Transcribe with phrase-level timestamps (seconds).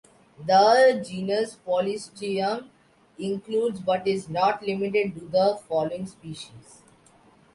[0.43, 2.69] The genus "Polystichum"
[3.19, 6.81] includes, but is not limited to, the following species.